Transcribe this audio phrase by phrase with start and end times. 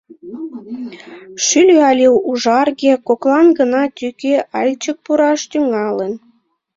[1.45, 6.13] Шӱльӧ але ужарге, коклан гына тӱкӧ ыльчык пураш тӱҥалын.